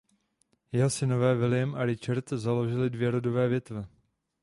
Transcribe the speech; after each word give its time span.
Jeho 0.71 0.89
synové 0.89 1.35
William 1.35 1.75
a 1.75 1.85
Richard 1.85 2.29
založili 2.29 2.89
dvě 2.89 3.11
rodové 3.11 3.47
větve. 3.47 3.87